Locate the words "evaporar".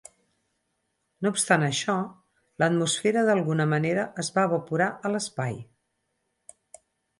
4.51-4.91